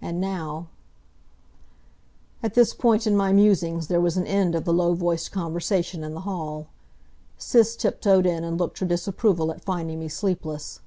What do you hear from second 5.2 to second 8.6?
conversation in the hall. Sis tiptoed in and